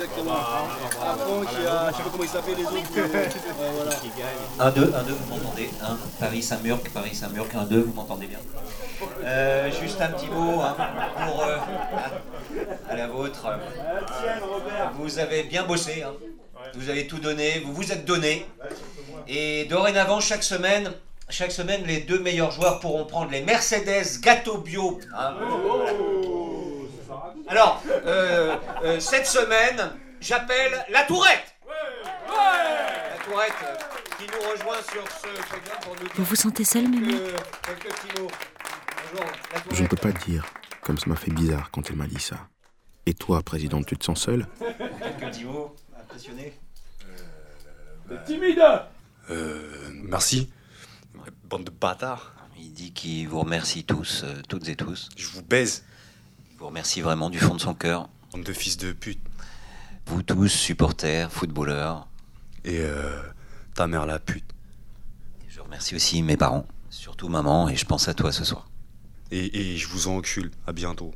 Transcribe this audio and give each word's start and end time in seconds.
exactement. 0.00 0.32
À 0.34 1.14
Franck, 1.16 1.46
il 1.58 1.64
y 1.64 1.66
a, 1.66 1.90
je 1.90 1.96
sais 1.96 2.02
pas 2.02 2.08
comment 2.10 2.24
il 2.24 2.28
s'appelle 2.28 2.56
les 2.56 2.64
autres. 2.64 2.94
Ouais, 2.94 3.30
voilà. 3.74 3.90
1, 4.58 4.70
2, 4.70 4.82
1, 4.94 5.02
2, 5.02 5.12
vous 5.12 5.34
m'entendez 5.36 5.70
hein 5.82 5.96
Paris 6.18 6.42
Saint-Murc, 6.42 6.80
Paris 6.92 7.14
Saint-Murc, 7.14 7.46
1, 7.54 7.64
2, 7.64 7.80
vous 7.82 7.92
m'entendez 7.92 8.26
bien 8.26 8.38
Euh, 9.24 9.70
Juste 9.80 10.00
un 10.00 10.08
petit 10.08 10.28
mot 10.28 10.60
hein, 10.60 10.76
pour 11.26 11.42
euh, 11.44 11.56
à 12.88 12.96
la 12.96 13.06
vôtre. 13.08 13.46
Vous 14.98 15.18
avez 15.18 15.42
bien 15.44 15.64
bossé, 15.64 16.02
hein. 16.02 16.12
vous 16.74 16.88
avez 16.88 17.06
tout 17.06 17.18
donné, 17.18 17.60
vous 17.64 17.72
vous 17.74 17.92
êtes 17.92 18.04
donné. 18.04 18.46
Et 19.28 19.66
dorénavant, 19.66 20.20
chaque 20.20 20.42
semaine, 20.42 20.90
chaque 21.28 21.52
semaine, 21.52 21.82
les 21.86 22.00
deux 22.00 22.18
meilleurs 22.18 22.50
joueurs 22.50 22.80
pourront 22.80 23.04
prendre 23.04 23.30
les 23.30 23.42
Mercedes 23.42 24.20
gâteau 24.20 24.58
bio. 24.58 24.98
hein. 25.16 25.34
Alors, 27.50 27.82
euh, 27.88 28.56
euh, 28.84 29.00
cette 29.00 29.26
semaine, 29.26 29.90
j'appelle 30.20 30.84
la 30.88 31.02
Tourette. 31.02 31.56
La 32.28 33.24
Tourette 33.24 33.52
euh, 33.64 33.76
qui 34.16 34.26
nous 34.30 34.50
rejoint 34.52 34.80
sur 34.92 35.02
ce 35.10 35.26
podium 35.50 35.76
pour 35.82 35.94
nous 35.96 36.02
dire 36.02 36.12
Vous 36.14 36.24
vous 36.24 36.36
sentez 36.36 36.62
seul, 36.62 36.88
Mémé 36.88 37.08
quelques, 37.12 37.42
quelques 37.62 37.94
petits 37.96 38.20
mots. 38.20 38.28
Bonjour, 39.12 39.30
la 39.52 39.74
Je 39.76 39.82
ne 39.82 39.88
peux 39.88 39.96
pas 39.96 40.12
dire, 40.12 40.46
comme 40.82 40.96
ça 40.96 41.10
m'a 41.10 41.16
fait 41.16 41.32
bizarre 41.32 41.72
quand 41.72 41.90
elle 41.90 41.96
m'a 41.96 42.06
dit 42.06 42.20
ça. 42.20 42.36
Et 43.06 43.14
toi, 43.14 43.42
président, 43.42 43.82
tu 43.82 43.96
te 43.96 44.04
sens 44.04 44.22
seul? 44.22 44.46
Quelques 44.60 45.18
petits 45.18 45.44
mots. 45.44 45.74
Impressionné 45.98 46.54
Euh, 49.28 49.90
merci. 50.04 50.52
Bande 51.44 51.64
de 51.64 51.70
bâtards. 51.70 52.32
Il 52.56 52.72
dit 52.72 52.92
qu'il 52.92 53.28
vous 53.28 53.40
remercie 53.40 53.82
tous, 53.82 54.22
euh, 54.22 54.40
toutes 54.48 54.68
et 54.68 54.76
tous. 54.76 55.08
Je 55.16 55.26
vous 55.26 55.42
baise. 55.42 55.84
Il 56.60 56.64
vous 56.64 56.68
remercie 56.68 57.00
vraiment 57.00 57.30
du 57.30 57.38
fond 57.38 57.54
de 57.54 57.60
son 57.60 57.72
cœur. 57.72 58.10
Bande 58.32 58.42
de 58.42 58.52
fils 58.52 58.76
de 58.76 58.92
pute. 58.92 59.18
Vous 60.04 60.22
tous, 60.22 60.48
supporters, 60.48 61.32
footballeurs. 61.32 62.06
Et 62.66 62.80
euh, 62.80 63.18
ta 63.72 63.86
mère 63.86 64.04
la 64.04 64.18
pute. 64.18 64.44
Et 65.40 65.50
Je 65.50 65.62
remercie 65.62 65.94
aussi 65.94 66.22
mes 66.22 66.36
parents, 66.36 66.66
surtout 66.90 67.30
maman, 67.30 67.70
et 67.70 67.76
je 67.76 67.86
pense 67.86 68.08
à 68.08 68.14
toi 68.14 68.30
ce 68.30 68.44
soir. 68.44 68.68
Et, 69.30 69.72
et 69.72 69.76
je 69.78 69.88
vous 69.88 70.08
encule. 70.08 70.50
À 70.66 70.72
bientôt. 70.74 71.14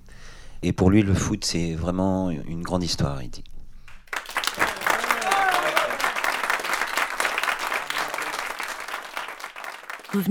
Et 0.63 0.73
pour 0.73 0.91
lui, 0.91 1.03
le 1.03 1.13
foot, 1.13 1.45
c'est 1.45 1.75
vraiment 1.75 2.31
une 2.31 2.63
grande 2.63 2.83
histoire, 2.83 3.23
il 3.23 3.29
dit. 3.29 3.45
Vous 10.15 10.23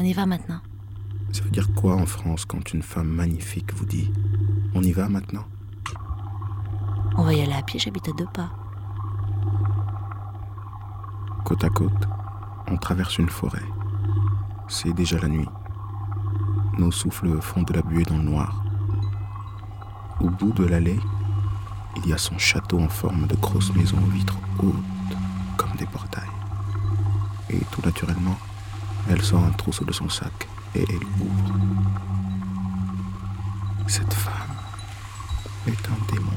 On 0.00 0.04
y 0.04 0.12
va 0.12 0.26
maintenant. 0.26 0.60
Ça 1.32 1.42
veut 1.42 1.50
dire 1.50 1.74
quoi 1.74 1.96
en 1.96 2.06
France 2.06 2.44
quand 2.44 2.72
une 2.72 2.82
femme 2.82 3.08
magnifique 3.08 3.74
vous 3.74 3.84
dit 3.84 4.12
On 4.72 4.80
y 4.80 4.92
va 4.92 5.08
maintenant? 5.08 5.44
On 7.16 7.24
va 7.24 7.34
y 7.34 7.40
aller 7.40 7.52
à 7.52 7.62
pied, 7.62 7.80
j'habite 7.80 8.08
à 8.08 8.12
deux 8.12 8.28
pas. 8.32 8.48
Côte 11.44 11.64
à 11.64 11.68
côte, 11.68 12.08
on 12.68 12.76
traverse 12.76 13.18
une 13.18 13.28
forêt. 13.28 13.64
C'est 14.68 14.92
déjà 14.92 15.18
la 15.18 15.26
nuit. 15.26 15.48
Nos 16.78 16.92
souffles 16.92 17.40
font 17.40 17.62
de 17.62 17.72
la 17.72 17.82
buée 17.82 18.04
dans 18.04 18.18
le 18.18 18.22
noir. 18.22 18.62
Au 20.20 20.30
bout 20.30 20.52
de 20.52 20.64
l'allée, 20.64 21.00
il 21.96 22.06
y 22.06 22.12
a 22.12 22.18
son 22.18 22.38
château 22.38 22.78
en 22.78 22.88
forme 22.88 23.26
de 23.26 23.34
grosse 23.34 23.74
maison 23.74 23.96
aux 23.96 24.10
vitres 24.10 24.38
hautes, 24.62 25.16
comme 25.56 25.74
des 25.76 25.86
portails. 25.86 26.22
Et 27.50 27.58
tout 27.72 27.82
naturellement, 27.84 28.38
elle 29.10 29.22
sort 29.22 29.42
un 29.42 29.50
trousseau 29.52 29.84
de 29.84 29.92
son 29.92 30.08
sac 30.08 30.48
et 30.74 30.82
elle 30.88 31.04
ouvre. 31.20 31.54
Cette 33.86 34.12
femme 34.12 34.32
est 35.66 35.88
un 35.88 36.12
démon 36.12 36.30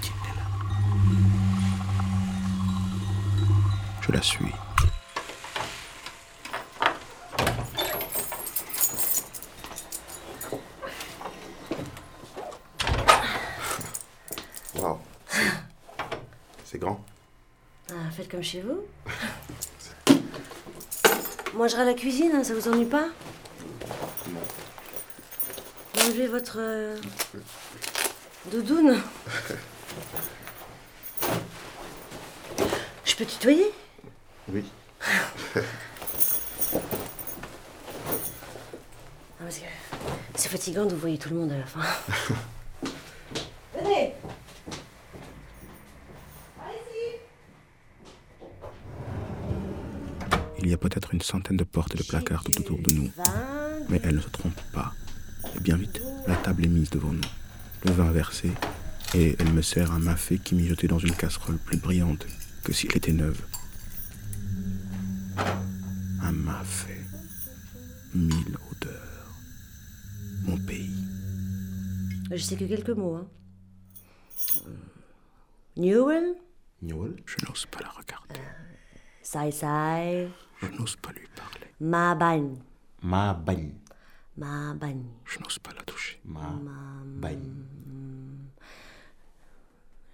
qui 0.00 0.10
est 0.10 0.36
là. 0.36 0.46
Je 4.00 4.12
la 4.12 4.22
suis. 4.22 4.52
Waouh. 14.74 14.98
C'est 16.64 16.78
grand. 16.78 17.04
Ah, 17.90 18.10
faites 18.10 18.30
comme 18.30 18.42
chez 18.42 18.62
vous. 18.62 18.80
Mangerai 21.54 21.82
à 21.82 21.84
la 21.84 21.94
cuisine, 21.94 22.32
hein, 22.34 22.44
ça 22.44 22.54
vous 22.54 22.66
ennuie 22.68 22.86
pas 22.86 23.08
Enlevez 25.98 26.26
votre 26.26 26.56
euh, 26.58 26.96
doudoune. 28.50 28.96
Je 33.04 33.14
peux 33.16 33.26
tutoyer? 33.26 33.70
Oui. 34.52 34.64
Ah, 39.42 39.44
parce 39.46 39.58
que 39.58 39.64
c'est 40.36 40.48
fatigant 40.48 40.84
de 40.86 40.94
vous 40.94 41.00
voyez 41.00 41.18
tout 41.18 41.30
le 41.30 41.34
monde 41.34 41.50
à 41.50 41.58
la 41.58 41.66
fin. 41.66 41.80
Venez 43.74 44.14
Il 50.60 50.61
y 50.72 50.74
a 50.74 50.78
peut-être 50.78 51.12
une 51.12 51.20
centaine 51.20 51.58
de 51.58 51.64
portes 51.64 51.94
et 51.94 51.98
de 51.98 52.02
placards 52.02 52.44
tout 52.44 52.58
autour 52.58 52.78
de 52.78 52.92
nous. 52.92 53.10
Mais 53.90 54.00
elle 54.02 54.16
ne 54.16 54.20
se 54.20 54.28
trompe 54.28 54.58
pas. 54.72 54.94
Et 55.54 55.60
bien 55.60 55.76
vite, 55.76 56.00
la 56.26 56.36
table 56.36 56.64
est 56.64 56.68
mise 56.68 56.90
devant 56.90 57.12
nous. 57.12 57.20
Le 57.84 57.92
vin 57.92 58.10
versé, 58.10 58.50
et 59.14 59.36
elle 59.38 59.52
me 59.52 59.60
sert 59.60 59.92
un 59.92 59.98
mafé 59.98 60.38
qui 60.38 60.54
mijotait 60.54 60.86
dans 60.86 60.98
une 60.98 61.14
casserole 61.14 61.58
plus 61.58 61.76
brillante 61.76 62.26
que 62.64 62.72
s'il 62.72 62.96
était 62.96 63.12
neuve. 63.12 63.40
Un 66.22 66.32
mafé. 66.32 66.96
Mille 68.14 68.56
odeurs. 68.70 69.34
Mon 70.44 70.56
pays. 70.56 71.04
Je 72.30 72.36
sais 72.38 72.56
que 72.56 72.64
quelques 72.64 72.90
mots. 72.90 73.16
Hein. 73.16 73.28
Newell, 75.76 76.34
Newell? 76.80 77.16
Je 77.26 77.44
n'ose 77.46 77.66
pas 77.66 77.80
la 77.80 77.90
regarder. 77.90 78.40
Sai 79.22 79.50
Sai, 79.52 80.28
Je 80.60 80.66
n'ose 80.68 80.96
pas 80.96 81.12
lui 81.12 81.26
parler. 81.36 81.66
Ma 81.80 82.14
Ban. 82.14 82.54
Ma 83.02 83.34
bagne. 83.34 83.72
Ma 84.36 84.74
Ban. 84.74 84.96
Je 85.24 85.38
n'ose 85.38 85.58
pas 85.58 85.72
la 85.76 85.82
toucher. 85.82 86.20
Ma 86.24 86.58
bagne. 87.04 87.50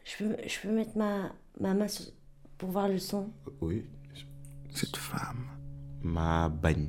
Je 0.05 0.17
peux, 0.25 0.37
je 0.47 0.61
peux 0.61 0.71
mettre 0.75 0.97
ma, 0.97 1.31
ma 1.61 1.75
main 1.75 1.89
sur- 1.89 2.11
pour 2.57 2.71
voir 2.71 2.89
le 2.89 2.99
son? 2.99 3.31
Oui. 3.61 3.85
Cette 4.75 4.97
femme. 4.97 5.47
Ma 6.03 6.49
bagne. 6.49 6.89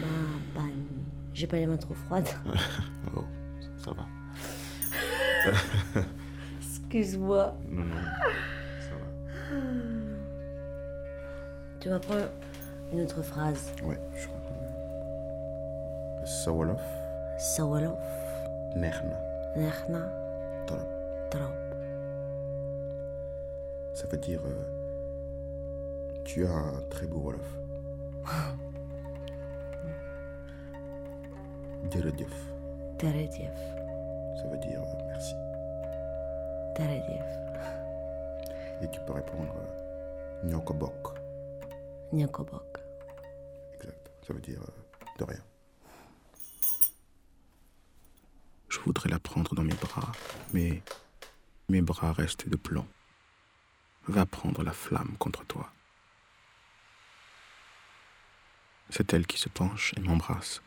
Ma 0.00 0.60
Ban. 0.60 0.70
J'ai 1.34 1.46
pas 1.46 1.56
les 1.56 1.66
mains 1.66 1.76
trop 1.76 1.94
froides. 1.94 2.28
Oh, 3.16 3.24
ça 3.76 3.92
va. 3.92 4.06
Excuse-moi. 6.58 7.54
Non, 7.68 7.84
non. 7.84 7.96
Ça 8.80 8.90
va. 8.96 9.56
Tu 11.80 11.88
vas 11.88 11.98
prendre 12.00 12.28
une 12.92 13.00
autre 13.02 13.22
phrase. 13.22 13.72
Ouais, 13.84 13.98
je 14.14 14.26
crois. 14.26 14.36
Sawolof, 16.24 16.82
Sawalof, 17.38 17.98
Nerna, 18.74 19.16
Nerna, 19.56 20.10
Torop. 20.66 20.82
Trop. 21.30 21.52
Ça 23.94 24.06
veut 24.08 24.18
dire. 24.18 24.40
euh, 24.44 24.64
tu 26.24 26.44
as 26.46 26.50
un 26.52 26.80
très 26.90 27.06
beau 27.06 27.20
Wolof. 27.20 27.58
Djeredjev, 31.90 32.32
Terediev, 32.98 33.54
ça 34.36 34.48
veut 34.48 34.58
dire 34.58 34.80
euh, 34.82 35.02
merci. 35.06 35.34
Terediev, 36.74 37.24
Et 38.82 38.88
tu 38.88 39.00
peux 39.06 39.12
répondre 39.12 39.54
euh, 39.56 40.48
Nyokobok. 40.48 41.15
Exact. 43.74 44.10
Ça 44.26 44.32
veut 44.32 44.40
dire 44.40 44.60
euh, 44.62 45.04
de 45.18 45.24
rien. 45.24 45.44
Je 48.68 48.78
voudrais 48.80 49.08
la 49.08 49.18
prendre 49.18 49.54
dans 49.54 49.62
mes 49.64 49.74
bras, 49.74 50.12
mais 50.52 50.82
mes 51.68 51.82
bras 51.82 52.12
restent 52.12 52.48
de 52.48 52.56
plomb. 52.56 52.86
Va 54.08 54.26
prendre 54.26 54.62
la 54.62 54.72
flamme 54.72 55.16
contre 55.18 55.44
toi. 55.46 55.72
C'est 58.90 59.12
elle 59.12 59.26
qui 59.26 59.38
se 59.38 59.48
penche 59.48 59.94
et 59.96 60.00
m'embrasse. 60.00 60.62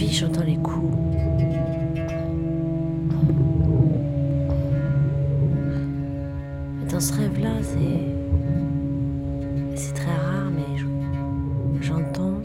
Vie, 0.00 0.12
j'entends 0.14 0.44
les 0.44 0.56
coups. 0.56 0.96
Dans 6.90 7.00
ce 7.00 7.12
rêve-là, 7.14 7.54
c'est. 7.62 8.16
C'est 9.76 9.94
très 9.94 10.14
rare, 10.14 10.50
mais 10.54 10.76
je- 10.76 11.82
j'entends. 11.86 12.40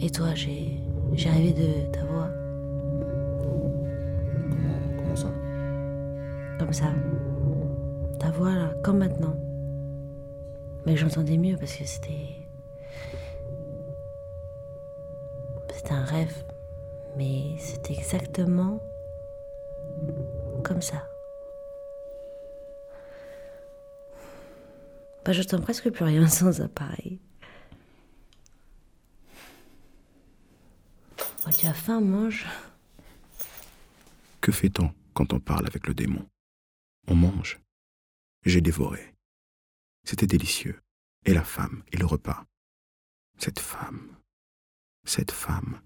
Et 0.00 0.10
toi, 0.10 0.28
j'ai. 0.34 0.78
J'ai 1.14 1.28
rêvé 1.28 1.52
de 1.52 1.92
ta 1.92 2.00
voix, 2.06 2.28
Comment, 4.48 4.96
comment 4.96 5.16
ça? 5.16 5.28
Comme 6.58 6.72
ça. 6.72 6.84
Ta 8.18 8.30
voix, 8.30 8.50
là, 8.54 8.70
comme 8.82 8.98
maintenant. 8.98 9.34
Mais 10.86 10.96
j'entendais 10.96 11.38
mieux 11.38 11.56
parce 11.56 11.74
que 11.76 11.84
c'était. 11.84 12.48
C'était 15.74 15.92
un 15.92 16.04
rêve. 16.04 16.44
Mais 17.16 17.56
c'était 17.58 17.94
exactement. 17.94 18.80
comme 20.62 20.82
ça. 20.82 21.06
Bah, 25.24 25.32
j'entends 25.32 25.60
presque 25.60 25.90
plus 25.90 26.04
rien 26.04 26.26
sans 26.28 26.60
appareil. 26.60 27.20
Oh, 31.46 31.50
tu 31.56 31.66
as 31.66 31.74
faim, 31.74 32.00
mange. 32.00 32.46
Que 34.40 34.52
fait-on 34.52 34.92
quand 35.14 35.32
on 35.32 35.40
parle 35.40 35.66
avec 35.66 35.86
le 35.86 35.94
démon? 35.94 36.26
On 37.08 37.14
mange. 37.14 37.60
J'ai 38.44 38.60
dévoré. 38.60 39.14
C'était 40.04 40.26
délicieux. 40.26 40.80
Et 41.24 41.34
la 41.34 41.44
femme, 41.44 41.84
et 41.92 41.96
le 41.96 42.06
repas. 42.06 42.44
Cette 43.38 43.60
femme, 43.60 44.16
cette 45.04 45.30
femme, 45.30 45.80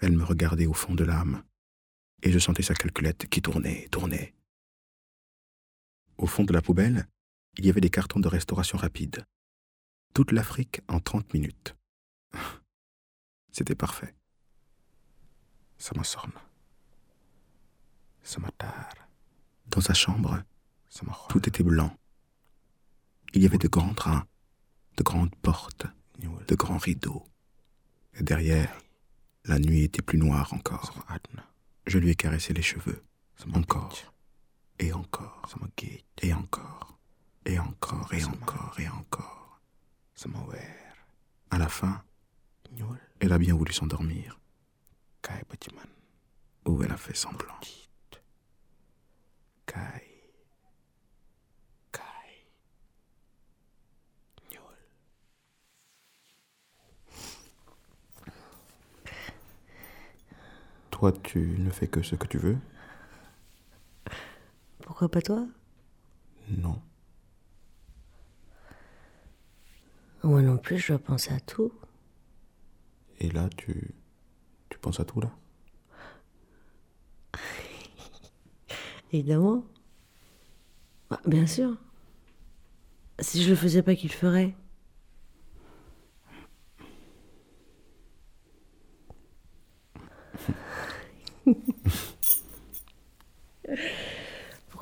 elle 0.00 0.16
me 0.16 0.24
regardait 0.24 0.66
au 0.66 0.72
fond 0.72 0.94
de 0.94 1.04
l'âme, 1.04 1.42
et 2.22 2.30
je 2.30 2.38
sentais 2.38 2.62
sa 2.62 2.74
calculette 2.74 3.28
qui 3.28 3.42
tournait, 3.42 3.88
tournait. 3.90 4.34
Au 6.18 6.26
fond 6.26 6.44
de 6.44 6.52
la 6.52 6.62
poubelle, 6.62 7.08
il 7.58 7.66
y 7.66 7.70
avait 7.70 7.80
des 7.80 7.90
cartons 7.90 8.20
de 8.20 8.28
restauration 8.28 8.78
rapide. 8.78 9.24
Toute 10.14 10.32
l'Afrique 10.32 10.80
en 10.88 11.00
30 11.00 11.34
minutes. 11.34 11.76
C'était 13.52 13.74
parfait. 13.74 14.14
Ça 15.78 15.92
me 15.96 16.04
sorne. 16.04 16.32
Ça 18.22 18.40
m'attarde. 18.40 18.98
Dans 19.66 19.80
sa 19.80 19.94
chambre, 19.94 20.42
tout 21.28 21.48
était 21.48 21.64
blanc. 21.64 21.96
Il 23.34 23.42
y 23.42 23.46
avait 23.46 23.58
de 23.58 23.66
grands 23.66 23.92
draps, 23.92 24.26
de 24.96 25.02
grandes 25.02 25.34
portes, 25.34 25.86
de 26.46 26.54
grands 26.54 26.78
rideaux. 26.78 27.24
Et 28.14 28.22
derrière, 28.22 28.80
la 29.44 29.58
nuit 29.58 29.82
était 29.82 30.02
plus 30.02 30.18
noire 30.18 30.52
encore. 30.54 31.04
Je 31.86 31.98
lui 31.98 32.10
ai 32.10 32.14
caressé 32.14 32.52
les 32.52 32.62
cheveux. 32.62 33.02
Encore. 33.52 33.92
Et 34.78 34.92
encore. 34.92 35.42
Et 36.22 36.32
encore. 36.32 36.96
Et 37.44 37.58
encore. 37.58 38.14
Et 38.14 38.24
encore. 38.24 38.76
Et 38.78 38.88
encore. 38.88 39.60
À 41.50 41.58
la 41.58 41.68
fin, 41.68 42.02
elle 43.18 43.32
a 43.32 43.38
bien 43.38 43.54
voulu 43.56 43.72
s'endormir. 43.72 44.38
Ou 46.66 46.82
elle 46.84 46.92
a 46.92 46.96
fait 46.96 47.16
semblant. 47.16 47.58
Toi, 61.04 61.12
tu 61.22 61.56
ne 61.58 61.68
fais 61.68 61.86
que 61.86 62.00
ce 62.00 62.14
que 62.14 62.26
tu 62.26 62.38
veux 62.38 62.56
Pourquoi 64.80 65.10
pas 65.10 65.20
toi? 65.20 65.46
Non. 66.48 66.80
Moi 70.22 70.40
non 70.40 70.56
plus, 70.56 70.78
je 70.78 70.94
dois 70.94 70.98
penser 70.98 71.34
à 71.34 71.40
tout. 71.40 71.70
Et 73.20 73.30
là, 73.30 73.50
tu. 73.54 73.94
Tu 74.70 74.78
penses 74.78 74.98
à 74.98 75.04
tout 75.04 75.20
là? 75.20 75.30
Évidemment. 79.12 79.62
Bah, 81.10 81.20
bien 81.26 81.46
sûr. 81.46 81.76
Si 83.18 83.42
je 83.42 83.50
le 83.50 83.56
faisais 83.56 83.82
pas, 83.82 83.94
qui 83.94 84.08
le 84.08 84.14
ferait 84.14 84.54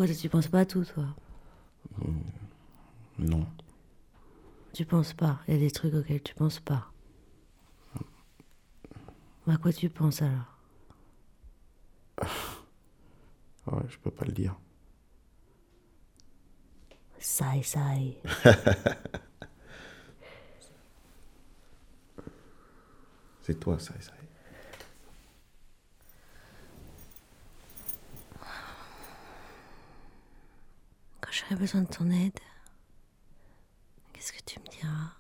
Pourquoi 0.03 0.17
tu 0.17 0.29
penses 0.29 0.49
pas 0.49 0.59
à 0.59 0.67
tout, 0.67 0.85
toi 0.85 1.05
Non. 3.21 3.47
Tu 4.73 4.85
penses 4.85 5.13
pas. 5.13 5.39
Il 5.47 5.55
y 5.55 5.57
a 5.57 5.61
des 5.61 5.71
trucs 5.71 5.95
auxquels 5.95 6.21
tu 6.21 6.35
penses 6.35 6.59
pas. 6.59 6.91
À 9.47 9.57
quoi 9.59 9.73
tu 9.73 9.89
penses 9.89 10.21
alors 10.23 10.59
Ouais, 13.69 13.85
je 13.89 13.97
peux 13.99 14.11
pas 14.11 14.25
le 14.25 14.33
dire. 14.33 14.59
Sai, 17.21 17.63
sai. 17.63 18.21
C'est 23.43 23.61
toi, 23.61 23.79
ça, 23.79 23.95
ça. 24.01 24.11
Quand 31.43 31.49
j'aurai 31.49 31.61
besoin 31.61 31.83
de 31.83 31.89
ton 31.89 32.09
aide, 32.11 32.39
qu'est-ce 34.13 34.33
que 34.33 34.43
tu 34.45 34.61
me 34.61 34.67
diras? 34.67 35.13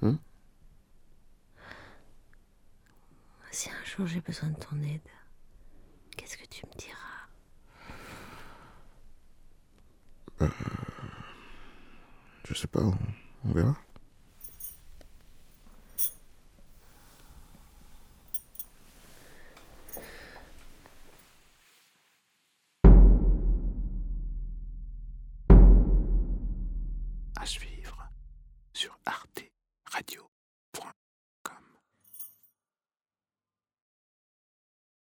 Hmm? 0.00 0.16
Si 3.50 3.68
un 3.70 3.84
jour 3.84 4.06
j'ai 4.06 4.20
besoin 4.20 4.48
de 4.50 4.56
ton 4.58 4.80
aide, 4.82 5.00
qu'est-ce 6.16 6.38
que 6.38 6.46
tu 6.46 6.64
me 6.66 6.72
diras? 6.78 6.98
Je 12.44 12.54
sais 12.54 12.66
pas, 12.66 12.80
on, 12.82 12.96
on 13.44 13.52
verra. 13.52 13.76